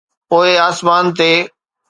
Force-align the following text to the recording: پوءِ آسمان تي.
پوءِ 0.29 0.47
آسمان 0.67 1.05
تي. 1.17 1.31